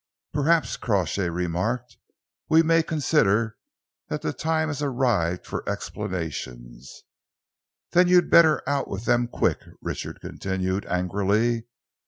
"Perhaps," 0.33 0.77
Crawshay 0.77 1.29
remarked, 1.29 1.97
"we 2.49 2.63
may 2.63 2.81
consider 2.81 3.57
that 4.07 4.23
the 4.23 4.33
time 4.33 4.67
has 4.69 4.81
arrived 4.81 5.45
for 5.45 5.63
explanations." 5.69 7.03
"Then 7.91 8.07
you'd 8.07 8.31
better 8.31 8.63
out 8.67 8.87
with 8.87 9.05
them 9.05 9.27
quick," 9.27 9.59
Richard 9.79 10.19
continued 10.19 10.87
angrily. 10.87 11.67